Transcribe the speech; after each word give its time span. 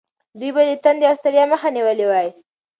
دوی 0.39 0.51
باید 0.57 0.69
د 0.81 0.81
تندې 0.83 1.05
او 1.09 1.15
ستړیا 1.19 1.43
مخه 1.53 1.67
نیولې 1.77 2.05
وای. 2.09 2.27